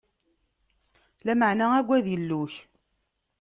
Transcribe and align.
Lameɛna 1.25 1.65
agad 1.77 2.05
Illu-ik. 2.15 2.55